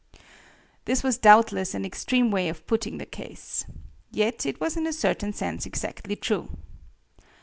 [0.85, 3.67] This was doubtless an extreme way of putting the case.
[4.09, 6.57] Yet it was in a certain sense exactly true.